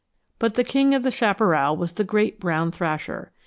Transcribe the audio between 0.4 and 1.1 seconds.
the king of